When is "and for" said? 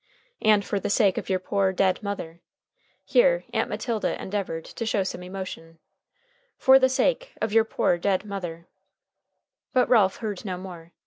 0.41-0.79